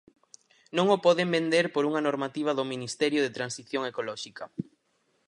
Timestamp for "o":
0.95-0.97